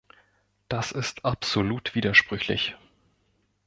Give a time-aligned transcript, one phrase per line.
[0.67, 2.75] Das ist absolut widersprüchlich.